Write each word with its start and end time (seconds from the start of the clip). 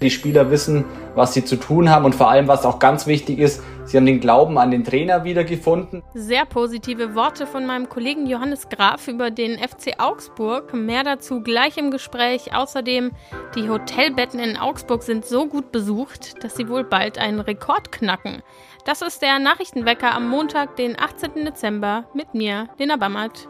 Die 0.00 0.10
Spieler 0.10 0.50
wissen, 0.50 0.84
was 1.16 1.34
sie 1.34 1.44
zu 1.44 1.56
tun 1.56 1.90
haben 1.90 2.04
und 2.04 2.14
vor 2.14 2.30
allem, 2.30 2.46
was 2.46 2.64
auch 2.64 2.78
ganz 2.78 3.08
wichtig 3.08 3.40
ist, 3.40 3.62
sie 3.84 3.96
haben 3.96 4.06
den 4.06 4.20
Glauben 4.20 4.56
an 4.56 4.70
den 4.70 4.84
Trainer 4.84 5.24
wiedergefunden. 5.24 6.04
Sehr 6.14 6.44
positive 6.44 7.16
Worte 7.16 7.48
von 7.48 7.66
meinem 7.66 7.88
Kollegen 7.88 8.26
Johannes 8.26 8.68
Graf 8.68 9.08
über 9.08 9.32
den 9.32 9.58
FC 9.58 9.98
Augsburg. 9.98 10.72
Mehr 10.72 11.02
dazu 11.02 11.40
gleich 11.40 11.76
im 11.78 11.90
Gespräch. 11.90 12.54
Außerdem, 12.54 13.10
die 13.56 13.68
Hotelbetten 13.68 14.38
in 14.38 14.56
Augsburg 14.56 15.02
sind 15.02 15.24
so 15.24 15.46
gut 15.46 15.72
besucht, 15.72 16.44
dass 16.44 16.54
sie 16.54 16.68
wohl 16.68 16.84
bald 16.84 17.18
einen 17.18 17.40
Rekord 17.40 17.90
knacken. 17.90 18.42
Das 18.84 19.02
ist 19.02 19.20
der 19.20 19.40
Nachrichtenwecker 19.40 20.14
am 20.14 20.28
Montag, 20.28 20.76
den 20.76 20.98
18. 20.98 21.44
Dezember 21.44 22.04
mit 22.14 22.34
mir, 22.34 22.68
Lena 22.78 22.96
Bammert. 22.96 23.48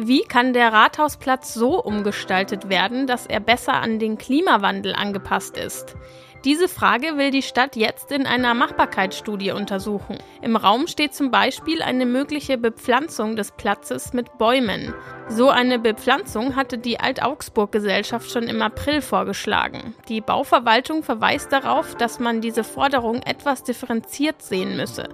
Wie 0.00 0.22
kann 0.22 0.52
der 0.52 0.72
Rathausplatz 0.72 1.54
so 1.54 1.82
umgestaltet 1.82 2.68
werden, 2.68 3.08
dass 3.08 3.26
er 3.26 3.40
besser 3.40 3.72
an 3.72 3.98
den 3.98 4.16
Klimawandel 4.16 4.94
angepasst 4.94 5.56
ist? 5.56 5.96
Diese 6.44 6.68
Frage 6.68 7.16
will 7.16 7.32
die 7.32 7.42
Stadt 7.42 7.74
jetzt 7.74 8.12
in 8.12 8.24
einer 8.24 8.54
Machbarkeitsstudie 8.54 9.50
untersuchen. 9.50 10.18
Im 10.40 10.54
Raum 10.54 10.86
steht 10.86 11.14
zum 11.14 11.32
Beispiel 11.32 11.82
eine 11.82 12.06
mögliche 12.06 12.58
Bepflanzung 12.58 13.34
des 13.34 13.50
Platzes 13.50 14.12
mit 14.12 14.38
Bäumen. 14.38 14.94
So 15.28 15.50
eine 15.50 15.80
Bepflanzung 15.80 16.54
hatte 16.54 16.78
die 16.78 17.00
Alt-Augsburg-Gesellschaft 17.00 18.30
schon 18.30 18.44
im 18.44 18.62
April 18.62 19.02
vorgeschlagen. 19.02 19.96
Die 20.08 20.20
Bauverwaltung 20.20 21.02
verweist 21.02 21.50
darauf, 21.50 21.96
dass 21.96 22.20
man 22.20 22.40
diese 22.40 22.62
Forderung 22.62 23.16
etwas 23.22 23.64
differenziert 23.64 24.42
sehen 24.42 24.76
müsse. 24.76 25.08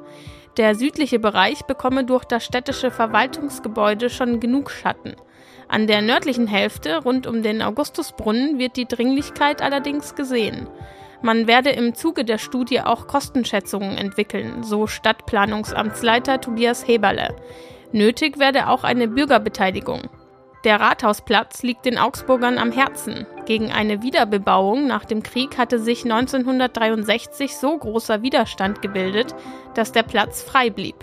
Der 0.56 0.76
südliche 0.76 1.18
Bereich 1.18 1.64
bekomme 1.64 2.04
durch 2.04 2.24
das 2.24 2.44
städtische 2.44 2.92
Verwaltungsgebäude 2.92 4.08
schon 4.08 4.38
genug 4.38 4.70
Schatten. 4.70 5.16
An 5.66 5.88
der 5.88 6.00
nördlichen 6.00 6.46
Hälfte 6.46 7.02
rund 7.02 7.26
um 7.26 7.42
den 7.42 7.60
Augustusbrunnen 7.60 8.58
wird 8.58 8.76
die 8.76 8.86
Dringlichkeit 8.86 9.62
allerdings 9.62 10.14
gesehen. 10.14 10.68
Man 11.22 11.46
werde 11.46 11.70
im 11.70 11.94
Zuge 11.94 12.24
der 12.24 12.38
Studie 12.38 12.80
auch 12.82 13.08
Kostenschätzungen 13.08 13.96
entwickeln, 13.96 14.62
so 14.62 14.86
Stadtplanungsamtsleiter 14.86 16.40
Tobias 16.40 16.86
Heberle. 16.86 17.34
Nötig 17.92 18.38
werde 18.38 18.68
auch 18.68 18.84
eine 18.84 19.08
Bürgerbeteiligung. 19.08 20.02
Der 20.64 20.80
Rathausplatz 20.80 21.62
liegt 21.62 21.84
den 21.84 21.98
Augsburgern 21.98 22.56
am 22.56 22.72
Herzen. 22.72 23.26
Gegen 23.44 23.70
eine 23.70 24.02
Wiederbebauung 24.02 24.86
nach 24.86 25.04
dem 25.04 25.22
Krieg 25.22 25.58
hatte 25.58 25.78
sich 25.78 26.04
1963 26.04 27.54
so 27.54 27.76
großer 27.76 28.22
Widerstand 28.22 28.80
gebildet, 28.80 29.34
dass 29.74 29.92
der 29.92 30.04
Platz 30.04 30.42
frei 30.42 30.70
blieb. 30.70 30.96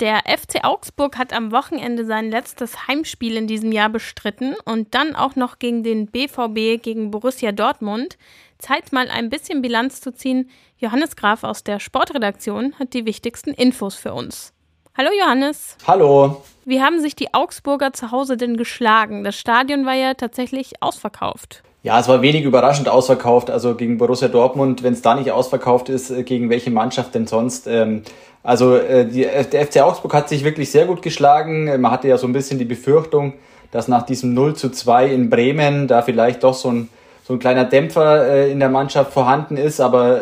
Der 0.00 0.22
FC 0.26 0.64
Augsburg 0.64 1.18
hat 1.18 1.34
am 1.34 1.52
Wochenende 1.52 2.06
sein 2.06 2.30
letztes 2.30 2.88
Heimspiel 2.88 3.36
in 3.36 3.46
diesem 3.46 3.70
Jahr 3.70 3.90
bestritten 3.90 4.56
und 4.64 4.94
dann 4.94 5.14
auch 5.14 5.36
noch 5.36 5.58
gegen 5.58 5.82
den 5.82 6.06
BVB 6.06 6.82
gegen 6.82 7.10
Borussia 7.10 7.52
Dortmund. 7.52 8.16
Zeit 8.58 8.92
mal 8.92 9.08
ein 9.10 9.28
bisschen 9.28 9.60
Bilanz 9.60 10.00
zu 10.00 10.12
ziehen. 10.12 10.48
Johannes 10.78 11.16
Graf 11.16 11.44
aus 11.44 11.64
der 11.64 11.80
Sportredaktion 11.80 12.74
hat 12.78 12.94
die 12.94 13.04
wichtigsten 13.04 13.50
Infos 13.50 13.94
für 13.94 14.14
uns. 14.14 14.53
Hallo 14.96 15.10
Johannes. 15.20 15.76
Hallo. 15.88 16.40
Wie 16.64 16.80
haben 16.80 17.00
sich 17.00 17.16
die 17.16 17.34
Augsburger 17.34 17.92
zu 17.92 18.12
Hause 18.12 18.36
denn 18.36 18.56
geschlagen? 18.56 19.24
Das 19.24 19.34
Stadion 19.34 19.86
war 19.86 19.94
ja 19.94 20.14
tatsächlich 20.14 20.74
ausverkauft. 20.78 21.64
Ja, 21.82 21.98
es 21.98 22.06
war 22.06 22.22
wenig 22.22 22.44
überraschend 22.44 22.88
ausverkauft. 22.88 23.50
Also 23.50 23.74
gegen 23.74 23.98
Borussia 23.98 24.28
Dortmund, 24.28 24.84
wenn 24.84 24.92
es 24.92 25.02
da 25.02 25.16
nicht 25.16 25.32
ausverkauft 25.32 25.88
ist, 25.88 26.12
äh, 26.12 26.22
gegen 26.22 26.48
welche 26.48 26.70
Mannschaft 26.70 27.12
denn 27.16 27.26
sonst? 27.26 27.66
Ähm, 27.66 28.02
also 28.44 28.76
äh, 28.76 29.04
die, 29.04 29.22
der 29.22 29.66
FC 29.66 29.80
Augsburg 29.80 30.14
hat 30.14 30.28
sich 30.28 30.44
wirklich 30.44 30.70
sehr 30.70 30.86
gut 30.86 31.02
geschlagen. 31.02 31.64
Man 31.80 31.90
hatte 31.90 32.06
ja 32.06 32.16
so 32.16 32.28
ein 32.28 32.32
bisschen 32.32 32.60
die 32.60 32.64
Befürchtung, 32.64 33.32
dass 33.72 33.88
nach 33.88 34.04
diesem 34.04 34.32
0 34.32 34.54
zu 34.54 34.70
2 34.70 35.08
in 35.08 35.28
Bremen 35.28 35.88
da 35.88 36.02
vielleicht 36.02 36.44
doch 36.44 36.54
so 36.54 36.70
ein, 36.70 36.88
so 37.24 37.32
ein 37.32 37.40
kleiner 37.40 37.64
Dämpfer 37.64 38.28
äh, 38.28 38.52
in 38.52 38.60
der 38.60 38.68
Mannschaft 38.68 39.12
vorhanden 39.12 39.56
ist. 39.56 39.80
Aber 39.80 40.20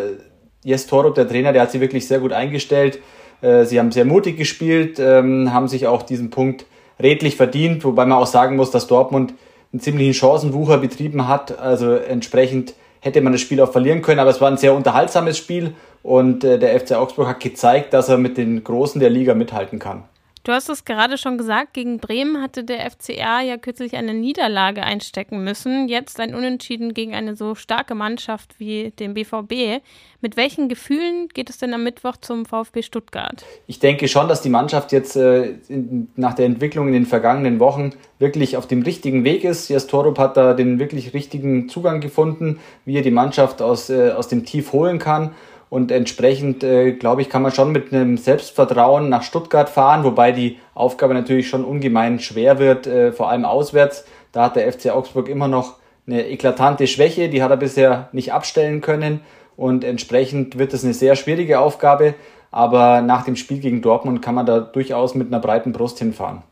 Jes 0.64 0.86
Torup, 0.86 1.14
der 1.14 1.28
Trainer, 1.28 1.52
der 1.52 1.60
hat 1.60 1.72
sie 1.72 1.80
wirklich 1.82 2.08
sehr 2.08 2.20
gut 2.20 2.32
eingestellt. 2.32 3.00
Äh, 3.42 3.64
sie 3.64 3.78
haben 3.78 3.92
sehr 3.92 4.04
mutig 4.04 4.38
gespielt, 4.38 4.98
ähm, 4.98 5.52
haben 5.52 5.68
sich 5.68 5.86
auch 5.86 6.02
diesen 6.02 6.30
Punkt 6.30 6.64
redlich 7.00 7.36
verdient, 7.36 7.84
wobei 7.84 8.06
man 8.06 8.18
auch 8.18 8.26
sagen 8.26 8.56
muss, 8.56 8.70
dass 8.70 8.86
Dortmund 8.86 9.34
einen 9.72 9.80
ziemlichen 9.80 10.14
Chancenwucher 10.14 10.78
betrieben 10.78 11.28
hat. 11.28 11.58
Also 11.58 11.92
entsprechend 11.92 12.74
hätte 13.00 13.20
man 13.20 13.32
das 13.32 13.40
Spiel 13.40 13.60
auch 13.60 13.72
verlieren 13.72 14.02
können, 14.02 14.20
aber 14.20 14.30
es 14.30 14.40
war 14.40 14.50
ein 14.50 14.56
sehr 14.56 14.74
unterhaltsames 14.74 15.36
Spiel 15.36 15.74
und 16.02 16.44
äh, 16.44 16.58
der 16.58 16.78
FC 16.78 16.92
Augsburg 16.92 17.28
hat 17.28 17.40
gezeigt, 17.40 17.92
dass 17.92 18.08
er 18.08 18.18
mit 18.18 18.36
den 18.36 18.62
Großen 18.62 19.00
der 19.00 19.10
Liga 19.10 19.34
mithalten 19.34 19.78
kann. 19.78 20.04
Du 20.44 20.50
hast 20.50 20.68
es 20.68 20.84
gerade 20.84 21.18
schon 21.18 21.38
gesagt, 21.38 21.72
gegen 21.72 21.98
Bremen 21.98 22.42
hatte 22.42 22.64
der 22.64 22.90
FCA 22.90 23.42
ja 23.42 23.56
kürzlich 23.58 23.94
eine 23.94 24.12
Niederlage 24.12 24.82
einstecken 24.82 25.44
müssen. 25.44 25.86
Jetzt 25.88 26.18
ein 26.18 26.34
Unentschieden 26.34 26.94
gegen 26.94 27.14
eine 27.14 27.36
so 27.36 27.54
starke 27.54 27.94
Mannschaft 27.94 28.58
wie 28.58 28.90
den 28.90 29.14
BVB. 29.14 29.84
Mit 30.20 30.36
welchen 30.36 30.68
Gefühlen 30.68 31.28
geht 31.28 31.48
es 31.48 31.58
denn 31.58 31.72
am 31.74 31.84
Mittwoch 31.84 32.16
zum 32.16 32.44
VfB 32.44 32.82
Stuttgart? 32.82 33.44
Ich 33.68 33.78
denke 33.78 34.08
schon, 34.08 34.28
dass 34.28 34.42
die 34.42 34.48
Mannschaft 34.48 34.90
jetzt 34.90 35.14
äh, 35.14 35.54
in, 35.68 36.08
nach 36.16 36.34
der 36.34 36.46
Entwicklung 36.46 36.88
in 36.88 36.94
den 36.94 37.06
vergangenen 37.06 37.60
Wochen 37.60 37.92
wirklich 38.18 38.56
auf 38.56 38.66
dem 38.66 38.82
richtigen 38.82 39.22
Weg 39.22 39.44
ist. 39.44 39.68
Jas 39.68 39.86
Torup 39.86 40.18
hat 40.18 40.36
da 40.36 40.54
den 40.54 40.80
wirklich 40.80 41.14
richtigen 41.14 41.68
Zugang 41.68 42.00
gefunden, 42.00 42.58
wie 42.84 42.96
er 42.96 43.02
die 43.02 43.12
Mannschaft 43.12 43.62
aus, 43.62 43.90
äh, 43.90 44.10
aus 44.10 44.26
dem 44.26 44.44
Tief 44.44 44.72
holen 44.72 44.98
kann. 44.98 45.36
Und 45.72 45.90
entsprechend, 45.90 46.62
äh, 46.62 46.92
glaube 46.92 47.22
ich, 47.22 47.30
kann 47.30 47.40
man 47.40 47.50
schon 47.50 47.72
mit 47.72 47.94
einem 47.94 48.18
Selbstvertrauen 48.18 49.08
nach 49.08 49.22
Stuttgart 49.22 49.70
fahren, 49.70 50.04
wobei 50.04 50.30
die 50.30 50.58
Aufgabe 50.74 51.14
natürlich 51.14 51.48
schon 51.48 51.64
ungemein 51.64 52.20
schwer 52.20 52.58
wird, 52.58 52.86
äh, 52.86 53.10
vor 53.10 53.30
allem 53.30 53.46
auswärts. 53.46 54.04
Da 54.32 54.44
hat 54.44 54.56
der 54.56 54.70
FC 54.70 54.90
Augsburg 54.90 55.30
immer 55.30 55.48
noch 55.48 55.76
eine 56.06 56.28
eklatante 56.28 56.86
Schwäche, 56.86 57.30
die 57.30 57.42
hat 57.42 57.50
er 57.50 57.56
bisher 57.56 58.10
nicht 58.12 58.34
abstellen 58.34 58.82
können. 58.82 59.20
Und 59.56 59.82
entsprechend 59.82 60.58
wird 60.58 60.74
es 60.74 60.84
eine 60.84 60.92
sehr 60.92 61.16
schwierige 61.16 61.58
Aufgabe. 61.58 62.16
Aber 62.50 63.00
nach 63.00 63.24
dem 63.24 63.36
Spiel 63.36 63.60
gegen 63.60 63.80
Dortmund 63.80 64.20
kann 64.20 64.34
man 64.34 64.44
da 64.44 64.60
durchaus 64.60 65.14
mit 65.14 65.28
einer 65.28 65.40
breiten 65.40 65.72
Brust 65.72 65.98
hinfahren. 65.98 66.42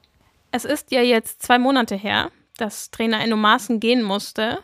Es 0.50 0.64
ist 0.64 0.92
ja 0.92 1.02
jetzt 1.02 1.42
zwei 1.42 1.58
Monate 1.58 1.94
her, 1.94 2.31
dass 2.56 2.91
Trainer 2.91 3.22
Enno 3.22 3.37
Maaßen 3.37 3.81
gehen 3.81 4.02
musste. 4.02 4.60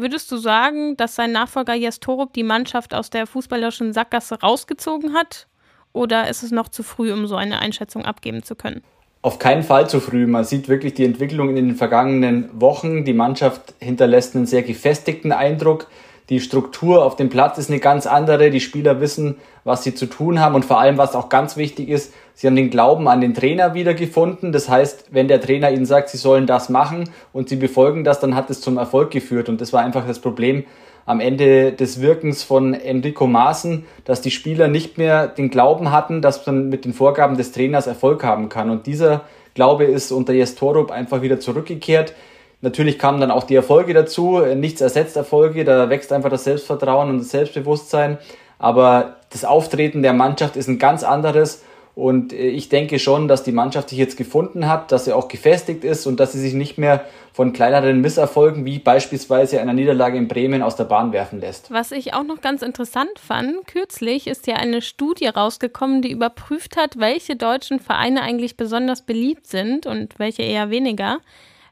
Würdest 0.00 0.30
du 0.30 0.36
sagen, 0.36 0.96
dass 0.96 1.16
sein 1.16 1.32
Nachfolger 1.32 1.74
Jes 1.74 1.98
Torup 1.98 2.32
die 2.32 2.44
Mannschaft 2.44 2.94
aus 2.94 3.10
der 3.10 3.26
fußballerischen 3.26 3.92
Sackgasse 3.92 4.40
rausgezogen 4.40 5.12
hat? 5.12 5.48
Oder 5.92 6.28
ist 6.28 6.44
es 6.44 6.52
noch 6.52 6.68
zu 6.68 6.84
früh, 6.84 7.12
um 7.12 7.26
so 7.26 7.34
eine 7.34 7.58
Einschätzung 7.58 8.04
abgeben 8.04 8.44
zu 8.44 8.54
können? 8.54 8.84
Auf 9.22 9.40
keinen 9.40 9.64
Fall 9.64 9.90
zu 9.90 9.98
früh. 9.98 10.28
Man 10.28 10.44
sieht 10.44 10.68
wirklich 10.68 10.94
die 10.94 11.04
Entwicklung 11.04 11.48
in 11.48 11.56
den 11.56 11.74
vergangenen 11.74 12.48
Wochen. 12.60 13.04
Die 13.04 13.12
Mannschaft 13.12 13.74
hinterlässt 13.80 14.36
einen 14.36 14.46
sehr 14.46 14.62
gefestigten 14.62 15.32
Eindruck. 15.32 15.88
Die 16.28 16.40
Struktur 16.40 17.04
auf 17.04 17.16
dem 17.16 17.30
Platz 17.30 17.56
ist 17.56 17.70
eine 17.70 17.80
ganz 17.80 18.06
andere. 18.06 18.50
Die 18.50 18.60
Spieler 18.60 19.00
wissen, 19.00 19.36
was 19.64 19.82
sie 19.82 19.94
zu 19.94 20.06
tun 20.06 20.40
haben 20.40 20.54
und 20.54 20.64
vor 20.64 20.78
allem, 20.78 20.98
was 20.98 21.14
auch 21.14 21.30
ganz 21.30 21.56
wichtig 21.56 21.88
ist, 21.88 22.12
sie 22.34 22.46
haben 22.46 22.56
den 22.56 22.68
Glauben 22.68 23.08
an 23.08 23.22
den 23.22 23.32
Trainer 23.32 23.72
wiedergefunden. 23.72 24.52
Das 24.52 24.68
heißt, 24.68 25.06
wenn 25.10 25.28
der 25.28 25.40
Trainer 25.40 25.70
ihnen 25.70 25.86
sagt, 25.86 26.10
sie 26.10 26.18
sollen 26.18 26.46
das 26.46 26.68
machen 26.68 27.08
und 27.32 27.48
sie 27.48 27.56
befolgen 27.56 28.04
das, 28.04 28.20
dann 28.20 28.34
hat 28.34 28.50
es 28.50 28.60
zum 28.60 28.76
Erfolg 28.76 29.10
geführt. 29.10 29.48
Und 29.48 29.60
das 29.60 29.72
war 29.72 29.82
einfach 29.82 30.06
das 30.06 30.18
Problem 30.18 30.64
am 31.06 31.20
Ende 31.20 31.72
des 31.72 32.02
Wirkens 32.02 32.42
von 32.42 32.74
Enrico 32.74 33.26
Maaßen, 33.26 33.86
dass 34.04 34.20
die 34.20 34.30
Spieler 34.30 34.68
nicht 34.68 34.98
mehr 34.98 35.26
den 35.26 35.48
Glauben 35.48 35.90
hatten, 35.90 36.20
dass 36.20 36.44
man 36.44 36.68
mit 36.68 36.84
den 36.84 36.92
Vorgaben 36.92 37.38
des 37.38 37.52
Trainers 37.52 37.86
Erfolg 37.86 38.22
haben 38.22 38.50
kann. 38.50 38.68
Und 38.68 38.86
dieser 38.86 39.22
Glaube 39.54 39.84
ist 39.84 40.12
unter 40.12 40.34
Jes 40.34 40.54
Torup 40.54 40.90
einfach 40.90 41.22
wieder 41.22 41.40
zurückgekehrt. 41.40 42.12
Natürlich 42.60 42.98
kamen 42.98 43.20
dann 43.20 43.30
auch 43.30 43.44
die 43.44 43.54
Erfolge 43.54 43.94
dazu. 43.94 44.40
Nichts 44.40 44.80
ersetzt 44.80 45.16
Erfolge. 45.16 45.64
Da 45.64 45.90
wächst 45.90 46.12
einfach 46.12 46.30
das 46.30 46.44
Selbstvertrauen 46.44 47.10
und 47.10 47.18
das 47.18 47.30
Selbstbewusstsein. 47.30 48.18
Aber 48.58 49.16
das 49.30 49.44
Auftreten 49.44 50.02
der 50.02 50.12
Mannschaft 50.12 50.56
ist 50.56 50.68
ein 50.68 50.78
ganz 50.78 51.04
anderes. 51.04 51.62
Und 51.98 52.32
äh, 52.32 52.46
ich 52.46 52.68
denke 52.68 53.00
schon, 53.00 53.26
dass 53.26 53.42
die 53.42 53.50
Mannschaft 53.50 53.88
sich 53.88 53.98
jetzt 53.98 54.16
gefunden 54.16 54.68
hat, 54.68 54.92
dass 54.92 55.04
sie 55.04 55.12
auch 55.12 55.26
gefestigt 55.26 55.82
ist 55.82 56.06
und 56.06 56.20
dass 56.20 56.30
sie 56.30 56.38
sich 56.38 56.54
nicht 56.54 56.78
mehr 56.78 57.04
von 57.32 57.52
kleineren 57.52 58.00
Misserfolgen 58.00 58.64
wie 58.64 58.78
beispielsweise 58.78 59.60
einer 59.60 59.72
Niederlage 59.72 60.16
in 60.16 60.28
Bremen 60.28 60.62
aus 60.62 60.76
der 60.76 60.84
Bahn 60.84 61.12
werfen 61.12 61.40
lässt. 61.40 61.72
Was 61.72 61.90
ich 61.90 62.14
auch 62.14 62.22
noch 62.22 62.40
ganz 62.40 62.62
interessant 62.62 63.18
fand, 63.18 63.66
kürzlich 63.66 64.28
ist 64.28 64.46
ja 64.46 64.54
eine 64.54 64.80
Studie 64.80 65.26
rausgekommen, 65.26 66.00
die 66.00 66.12
überprüft 66.12 66.76
hat, 66.76 67.00
welche 67.00 67.34
deutschen 67.34 67.80
Vereine 67.80 68.22
eigentlich 68.22 68.56
besonders 68.56 69.02
beliebt 69.02 69.48
sind 69.48 69.86
und 69.86 70.20
welche 70.20 70.42
eher 70.42 70.70
weniger. 70.70 71.18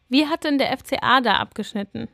Wie 0.09 0.27
hat 0.27 0.45
denn 0.45 0.59
der 0.59 0.77
FCA 0.77 1.21
da 1.21 1.35
abgeschnitten? 1.35 2.09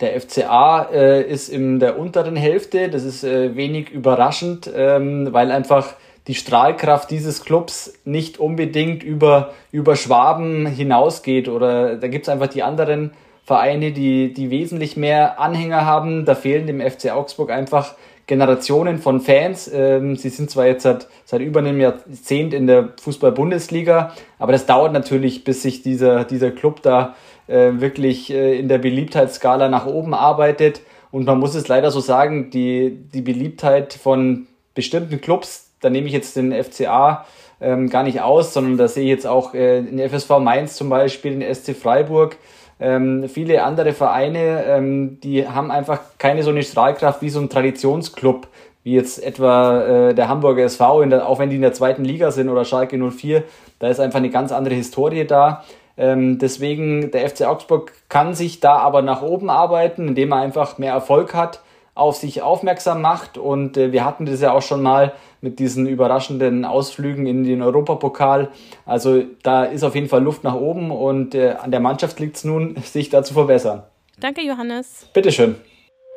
Der 0.00 0.20
FCA 0.20 0.88
äh, 0.92 1.22
ist 1.22 1.48
in 1.48 1.78
der 1.78 1.98
unteren 1.98 2.36
Hälfte, 2.36 2.88
das 2.88 3.04
ist 3.04 3.22
äh, 3.22 3.54
wenig 3.54 3.90
überraschend, 3.90 4.70
ähm, 4.74 5.28
weil 5.32 5.52
einfach 5.52 5.94
die 6.26 6.34
Strahlkraft 6.34 7.10
dieses 7.10 7.44
Clubs 7.44 7.92
nicht 8.04 8.38
unbedingt 8.38 9.02
über, 9.02 9.52
über 9.70 9.94
Schwaben 9.94 10.66
hinausgeht 10.66 11.48
oder 11.48 11.96
da 11.96 12.08
gibt 12.08 12.26
es 12.26 12.28
einfach 12.28 12.48
die 12.48 12.62
anderen 12.62 13.12
Vereine, 13.44 13.92
die, 13.92 14.32
die 14.32 14.50
wesentlich 14.50 14.96
mehr 14.96 15.38
Anhänger 15.38 15.84
haben. 15.84 16.24
Da 16.24 16.34
fehlen 16.34 16.66
dem 16.66 16.80
FC 16.80 17.10
Augsburg 17.10 17.50
einfach 17.50 17.94
Generationen 18.26 18.98
von 18.98 19.20
Fans. 19.20 19.70
Ähm, 19.72 20.16
sie 20.16 20.30
sind 20.30 20.50
zwar 20.50 20.66
jetzt 20.66 20.82
seit, 20.82 21.08
seit 21.24 21.40
über 21.40 21.60
einem 21.60 21.80
Jahrzehnt 21.80 22.54
in 22.54 22.66
der 22.66 22.90
Fußball-Bundesliga, 23.00 24.12
aber 24.38 24.52
das 24.52 24.66
dauert 24.66 24.92
natürlich, 24.92 25.44
bis 25.44 25.62
sich 25.62 25.82
dieser, 25.82 26.24
dieser 26.24 26.50
Club 26.50 26.82
da 26.82 27.14
äh, 27.46 27.72
wirklich 27.74 28.32
äh, 28.32 28.58
in 28.58 28.68
der 28.68 28.78
Beliebtheitsskala 28.78 29.68
nach 29.68 29.86
oben 29.86 30.14
arbeitet. 30.14 30.80
Und 31.10 31.26
man 31.26 31.38
muss 31.38 31.54
es 31.54 31.68
leider 31.68 31.90
so 31.90 32.00
sagen, 32.00 32.50
die, 32.50 32.98
die 33.12 33.20
Beliebtheit 33.20 33.94
von 33.94 34.46
bestimmten 34.74 35.20
Clubs, 35.20 35.70
da 35.80 35.90
nehme 35.90 36.06
ich 36.06 36.12
jetzt 36.12 36.36
den 36.36 36.52
FCA 36.52 37.24
ähm, 37.60 37.88
gar 37.88 38.02
nicht 38.02 38.20
aus, 38.20 38.52
sondern 38.52 38.78
da 38.78 38.88
sehe 38.88 39.04
ich 39.04 39.10
jetzt 39.10 39.26
auch 39.26 39.54
äh, 39.54 39.82
den 39.82 39.98
FSV 39.98 40.38
Mainz 40.40 40.76
zum 40.76 40.88
Beispiel, 40.88 41.38
den 41.38 41.54
SC 41.54 41.76
Freiburg, 41.76 42.36
ähm, 42.80 43.28
viele 43.28 43.62
andere 43.62 43.92
Vereine, 43.92 44.64
ähm, 44.66 45.20
die 45.20 45.46
haben 45.48 45.70
einfach 45.70 46.00
keine 46.18 46.42
so 46.42 46.50
eine 46.50 46.62
Strahlkraft 46.62 47.22
wie 47.22 47.30
so 47.30 47.40
ein 47.40 47.48
Traditionsclub, 47.48 48.48
wie 48.82 48.94
jetzt 48.94 49.22
etwa 49.22 50.08
äh, 50.10 50.14
der 50.14 50.28
Hamburger 50.28 50.64
SV, 50.64 51.04
der, 51.06 51.28
auch 51.28 51.38
wenn 51.38 51.50
die 51.50 51.56
in 51.56 51.62
der 51.62 51.72
zweiten 51.72 52.04
Liga 52.04 52.30
sind 52.30 52.48
oder 52.48 52.64
Schalke 52.64 52.98
04, 52.98 53.44
da 53.78 53.88
ist 53.88 54.00
einfach 54.00 54.18
eine 54.18 54.30
ganz 54.30 54.52
andere 54.52 54.74
Historie 54.74 55.24
da. 55.24 55.64
Ähm, 55.96 56.38
deswegen, 56.38 57.10
der 57.12 57.28
FC 57.28 57.42
Augsburg 57.42 57.92
kann 58.08 58.34
sich 58.34 58.60
da 58.60 58.78
aber 58.78 59.02
nach 59.02 59.22
oben 59.22 59.48
arbeiten, 59.48 60.08
indem 60.08 60.32
er 60.32 60.38
einfach 60.38 60.78
mehr 60.78 60.92
Erfolg 60.92 61.34
hat, 61.34 61.60
auf 61.94 62.16
sich 62.16 62.42
aufmerksam 62.42 63.00
macht. 63.00 63.38
Und 63.38 63.76
äh, 63.76 63.92
wir 63.92 64.04
hatten 64.04 64.26
das 64.26 64.40
ja 64.40 64.52
auch 64.52 64.62
schon 64.62 64.82
mal 64.82 65.12
mit 65.40 65.58
diesen 65.58 65.86
überraschenden 65.86 66.64
Ausflügen 66.64 67.26
in 67.26 67.44
den 67.44 67.62
Europapokal. 67.62 68.50
Also 68.86 69.22
da 69.42 69.64
ist 69.64 69.84
auf 69.84 69.94
jeden 69.94 70.08
Fall 70.08 70.22
Luft 70.22 70.42
nach 70.42 70.54
oben 70.54 70.90
und 70.90 71.34
äh, 71.34 71.52
an 71.60 71.70
der 71.70 71.80
Mannschaft 71.80 72.18
liegt 72.18 72.36
es 72.36 72.44
nun, 72.44 72.76
sich 72.82 73.10
da 73.10 73.22
zu 73.22 73.34
verbessern. 73.34 73.84
Danke, 74.18 74.42
Johannes. 74.42 75.08
Bitteschön. 75.12 75.56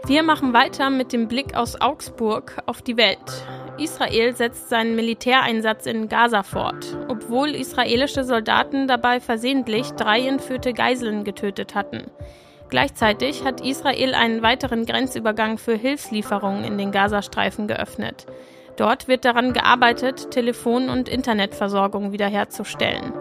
Wir 0.06 0.24
machen 0.24 0.54
weiter 0.54 0.90
mit 0.90 1.12
dem 1.12 1.28
Blick 1.28 1.56
aus 1.56 1.82
Augsburg 1.82 2.62
auf 2.68 2.82
die 2.82 2.98
Welt. 2.98 3.18
Israel 3.80 4.36
setzt 4.36 4.70
seinen 4.70 4.96
Militäreinsatz 4.96 5.86
in 5.86 6.08
Gaza 6.08 6.44
fort, 6.44 6.96
obwohl 7.10 7.50
israelische 7.50 8.24
Soldaten 8.24 8.88
dabei 8.88 9.20
versehentlich 9.20 9.92
drei 9.92 10.22
entführte 10.22 10.74
Geiseln 10.74 11.24
getötet 11.24 11.76
hatten. 11.76 12.12
Gleichzeitig 12.70 13.44
hat 13.46 13.62
Israel 13.62 14.14
einen 14.14 14.42
weiteren 14.42 14.86
Grenzübergang 14.86 15.58
für 15.58 15.76
Hilfslieferungen 15.76 16.64
in 16.64 16.78
den 16.78 16.92
Gazastreifen 16.92 17.68
geöffnet. 17.68 18.26
Dort 18.76 19.08
wird 19.08 19.26
daran 19.26 19.54
gearbeitet, 19.54 20.32
Telefon- 20.32 20.90
und 20.90 21.10
Internetversorgung 21.10 22.12
wiederherzustellen. 22.12 23.14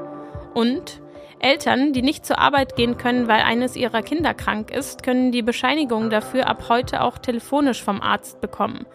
Und 0.52 1.00
Eltern, 1.38 1.92
die 1.92 2.02
nicht 2.02 2.24
zur 2.24 2.38
Arbeit 2.38 2.76
gehen 2.76 2.96
können, 2.96 3.28
weil 3.28 3.42
eines 3.42 3.76
ihrer 3.76 4.02
Kinder 4.02 4.34
krank 4.34 4.70
ist, 4.70 5.02
können 5.02 5.32
die 5.32 5.42
Bescheinigung 5.42 6.10
dafür 6.10 6.46
ab 6.46 6.64
heute 6.68 7.02
auch 7.02 7.18
telefonisch 7.18 7.82
vom 7.82 8.00
Arzt 8.00 8.40
bekommen. 8.40 8.86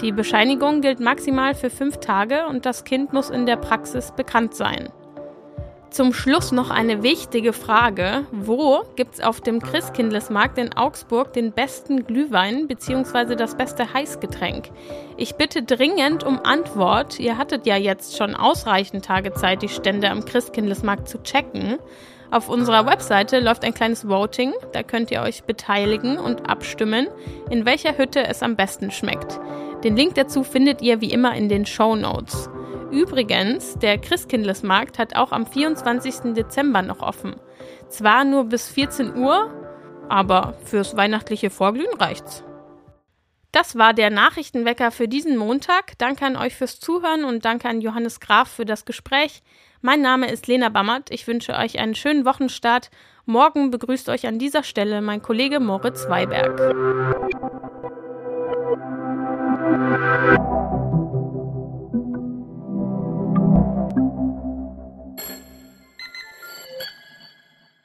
Die 0.00 0.12
Bescheinigung 0.12 0.80
gilt 0.80 1.00
maximal 1.00 1.54
für 1.54 1.70
fünf 1.70 1.98
Tage 1.98 2.46
und 2.46 2.64
das 2.64 2.84
Kind 2.84 3.12
muss 3.12 3.28
in 3.28 3.44
der 3.44 3.56
Praxis 3.56 4.12
bekannt 4.12 4.54
sein. 4.54 4.88
Zum 5.90 6.12
Schluss 6.12 6.52
noch 6.52 6.70
eine 6.70 7.02
wichtige 7.02 7.52
Frage. 7.52 8.24
Wo 8.30 8.84
gibt 8.94 9.14
es 9.14 9.20
auf 9.20 9.40
dem 9.40 9.60
Christkindlesmarkt 9.60 10.56
in 10.56 10.72
Augsburg 10.76 11.32
den 11.32 11.50
besten 11.50 12.06
Glühwein 12.06 12.68
bzw. 12.68 13.34
das 13.34 13.56
beste 13.56 13.92
Heißgetränk? 13.92 14.70
Ich 15.16 15.34
bitte 15.34 15.64
dringend 15.64 16.22
um 16.22 16.38
Antwort. 16.44 17.18
Ihr 17.18 17.38
hattet 17.38 17.66
ja 17.66 17.76
jetzt 17.76 18.16
schon 18.16 18.36
ausreichend 18.36 19.04
Tage 19.04 19.32
Zeit, 19.32 19.62
die 19.62 19.68
Stände 19.68 20.10
am 20.10 20.24
Christkindlesmarkt 20.24 21.08
zu 21.08 21.20
checken. 21.24 21.80
Auf 22.30 22.48
unserer 22.48 22.86
Webseite 22.86 23.40
läuft 23.40 23.64
ein 23.64 23.74
kleines 23.74 24.08
Voting. 24.08 24.52
Da 24.72 24.84
könnt 24.84 25.10
ihr 25.10 25.22
euch 25.22 25.42
beteiligen 25.42 26.18
und 26.18 26.48
abstimmen, 26.48 27.08
in 27.50 27.64
welcher 27.64 27.98
Hütte 27.98 28.24
es 28.28 28.44
am 28.44 28.54
besten 28.54 28.92
schmeckt. 28.92 29.40
Den 29.82 29.96
Link 29.96 30.14
dazu 30.14 30.44
findet 30.44 30.82
ihr 30.82 31.00
wie 31.00 31.10
immer 31.10 31.34
in 31.34 31.48
den 31.48 31.66
Show 31.66 31.96
Notes. 31.96 32.48
Übrigens, 32.90 33.78
der 33.78 33.98
Christkindlesmarkt 33.98 34.98
hat 34.98 35.14
auch 35.14 35.32
am 35.32 35.46
24. 35.46 36.34
Dezember 36.34 36.82
noch 36.82 37.00
offen. 37.00 37.36
Zwar 37.88 38.24
nur 38.24 38.44
bis 38.44 38.68
14 38.68 39.16
Uhr, 39.16 39.50
aber 40.08 40.54
fürs 40.64 40.96
weihnachtliche 40.96 41.50
Vorglühen 41.50 41.94
reicht's. 41.98 42.44
Das 43.52 43.76
war 43.76 43.94
der 43.94 44.10
Nachrichtenwecker 44.10 44.90
für 44.90 45.08
diesen 45.08 45.36
Montag. 45.36 45.98
Danke 45.98 46.24
an 46.24 46.36
euch 46.36 46.54
fürs 46.54 46.78
Zuhören 46.78 47.24
und 47.24 47.44
danke 47.44 47.68
an 47.68 47.80
Johannes 47.80 48.20
Graf 48.20 48.48
für 48.48 48.64
das 48.64 48.84
Gespräch. 48.84 49.42
Mein 49.80 50.02
Name 50.02 50.30
ist 50.30 50.46
Lena 50.46 50.68
Bammert. 50.68 51.10
Ich 51.10 51.26
wünsche 51.26 51.54
euch 51.54 51.78
einen 51.78 51.94
schönen 51.94 52.24
Wochenstart. 52.24 52.90
Morgen 53.24 53.70
begrüßt 53.70 54.08
euch 54.08 54.26
an 54.26 54.38
dieser 54.38 54.62
Stelle 54.62 55.00
mein 55.00 55.22
Kollege 55.22 55.58
Moritz 55.58 56.08
Weiberg. 56.08 57.59